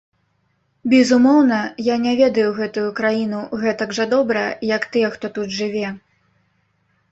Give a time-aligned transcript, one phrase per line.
[0.93, 1.59] Безумоўна,
[1.93, 4.43] я не ведаю гэтую краіну гэтак жа добра,
[4.75, 5.87] як тыя, хто тут жыве.